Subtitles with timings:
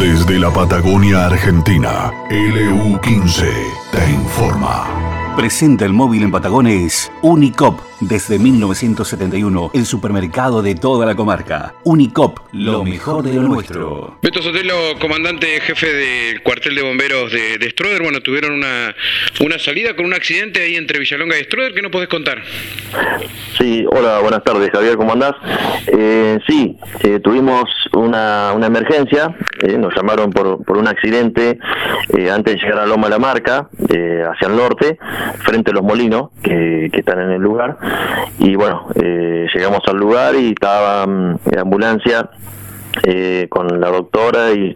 [0.00, 3.44] Desde la Patagonia Argentina, LU15
[3.92, 5.34] te informa.
[5.36, 7.89] Presenta el móvil en Patagones Unicop.
[8.00, 11.74] Desde 1971, el supermercado de toda la comarca.
[11.84, 14.18] Unicop, lo mejor de lo nuestro.
[14.22, 18.94] Beto Sotelo, comandante jefe del cuartel de bomberos de, de Stroder, bueno, tuvieron una,
[19.40, 22.42] una salida con un accidente ahí entre Villalonga y Stroder, ¿qué nos podés contar?
[23.58, 25.34] Sí, hola, buenas tardes, Javier, ¿cómo andás?
[25.86, 31.58] Eh, sí, eh, tuvimos una, una emergencia, eh, nos llamaron por, por un accidente
[32.16, 34.98] eh, antes de llegar a Loma La Marca, eh, hacia el norte,
[35.44, 37.76] frente a los molinos que, que están en el lugar,
[38.38, 42.30] y bueno, eh, llegamos al lugar y estaba mm, la ambulancia
[43.04, 44.74] eh, con la doctora y,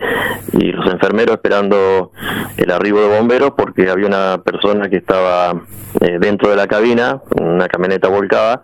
[0.52, 2.12] y los enfermeros esperando
[2.56, 5.62] el arribo de bomberos porque había una persona que estaba
[6.00, 8.62] eh, dentro de la cabina, una camioneta volcada,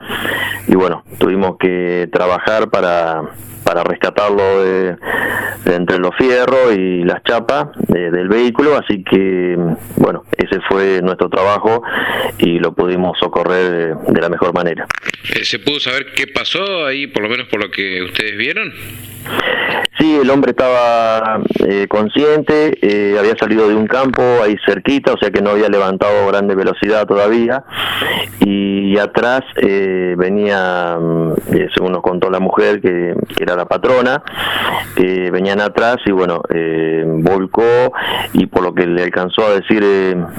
[0.66, 3.22] y bueno, tuvimos que trabajar para,
[3.64, 4.96] para rescatarlo de,
[5.66, 9.56] entre los fierros y las chapas de- del vehículo, así que
[9.96, 11.82] bueno, ese fue nuestro trabajo
[12.38, 14.86] y lo pudimos socorrer de, de la mejor manera.
[15.34, 18.72] Eh, ¿Se pudo saber qué pasó ahí, por lo menos por lo que ustedes vieron?
[19.98, 25.18] Sí, el hombre estaba eh, consciente, eh, había salido de un campo ahí cerquita, o
[25.18, 27.64] sea que no había levantado grande velocidad todavía,
[28.40, 33.66] y atrás eh, venía, mm, eh, según nos contó la mujer, que, que era la
[33.66, 34.22] patrona,
[34.96, 37.92] eh, venían atrás y bueno, eh, volcó
[38.32, 39.84] y por lo que le alcanzó a decir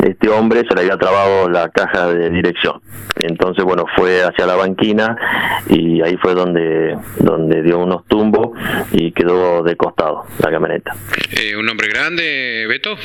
[0.03, 2.81] este hombre, se le había trabado la caja de dirección.
[3.15, 5.15] Entonces, bueno, fue hacia la banquina
[5.69, 8.57] y ahí fue donde, donde dio unos tumbos
[8.91, 10.93] y quedó de costado la camioneta.
[11.31, 12.95] Eh, ¿Un hombre grande, Beto?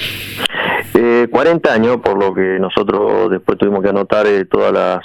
[0.95, 5.05] Eh, 40 años, por lo que nosotros después tuvimos que anotar eh, todas las,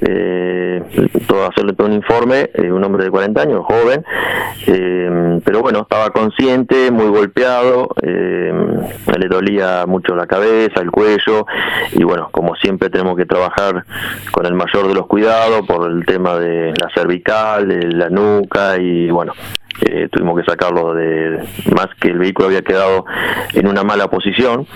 [0.00, 0.82] eh,
[1.26, 4.04] todo, hacerle todo un informe, eh, un hombre de 40 años, joven,
[4.66, 8.52] eh, pero bueno, estaba consciente, muy golpeado, eh,
[9.18, 11.46] le dolía mucho la cabeza, el cuello,
[11.92, 13.84] y bueno, como siempre tenemos que trabajar
[14.30, 18.78] con el mayor de los cuidados por el tema de la cervical, de la nuca,
[18.78, 19.32] y bueno,
[19.84, 21.38] eh, tuvimos que sacarlo de
[21.74, 23.04] más que el vehículo había quedado
[23.52, 24.66] en una mala posición.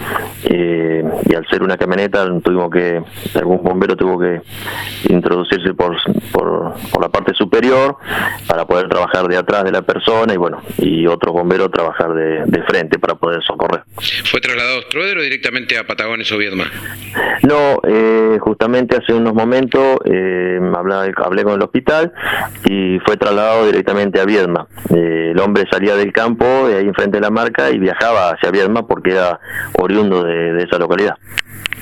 [0.44, 3.02] Eh, y al ser una camioneta tuvimos que
[3.34, 4.40] algún bombero tuvo que
[5.08, 5.96] introducirse por,
[6.32, 7.96] por, por la parte superior
[8.46, 12.44] para poder trabajar de atrás de la persona y bueno y otros bomberos trabajar de,
[12.46, 13.82] de frente para poder socorrer
[14.24, 16.64] ¿Fue trasladado a Stroder o directamente a Patagones o Viedma?
[17.42, 22.12] no, eh, justamente hace unos momentos eh, hablé, hablé con el hospital
[22.64, 24.66] y fue trasladado directamente a Viedma.
[24.90, 28.50] Eh, el hombre salía del campo, de ahí enfrente de la marca, y viajaba hacia
[28.50, 29.40] Viedma porque era
[29.78, 31.15] oriundo de, de esa localidad.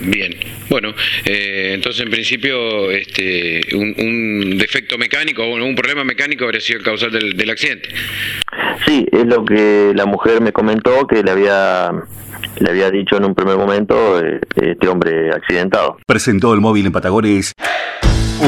[0.00, 0.34] Bien,
[0.68, 0.92] bueno,
[1.24, 6.80] eh, entonces en principio este, un, un defecto mecánico o un problema mecánico habría sido
[6.80, 7.88] el causal del, del accidente.
[8.86, 11.92] Sí, es lo que la mujer me comentó que le había
[12.60, 15.96] le había dicho en un primer momento eh, este hombre accidentado.
[16.06, 17.52] Presentó el móvil en Patagones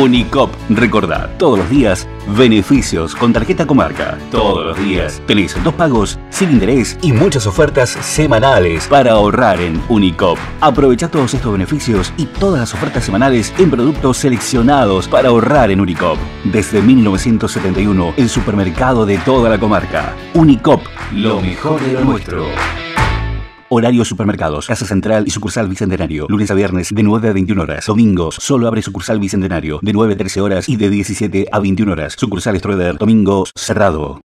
[0.00, 0.50] Unicop.
[0.68, 4.18] Recordá, todos los días, beneficios con tarjeta comarca.
[4.30, 9.80] Todos los días tenés dos pagos sin interés y muchas ofertas semanales para ahorrar en
[9.88, 10.38] Unicop.
[10.60, 15.80] Aprovecha todos estos beneficios y todas las ofertas semanales en productos seleccionados para ahorrar en
[15.80, 16.18] Unicop.
[16.44, 20.14] Desde 1971, el supermercado de toda la comarca.
[20.34, 20.82] Unicop,
[21.12, 22.46] lo mejor de lo nuestro.
[23.76, 26.24] Horario supermercados, Casa Central y sucursal Bicentenario.
[26.30, 27.84] Lunes a viernes de 9 a 21 horas.
[27.84, 31.92] Domingos solo abre sucursal Bicentenario de 9 a 13 horas y de 17 a 21
[31.92, 32.14] horas.
[32.16, 34.22] Sucursal Stroeder, domingos cerrado.